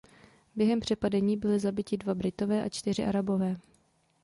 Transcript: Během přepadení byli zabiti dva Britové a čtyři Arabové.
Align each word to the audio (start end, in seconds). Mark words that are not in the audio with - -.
Během 0.55 0.79
přepadení 0.79 1.37
byli 1.37 1.59
zabiti 1.59 1.97
dva 1.97 2.15
Britové 2.15 2.63
a 2.63 2.69
čtyři 2.69 3.05
Arabové. 3.05 3.55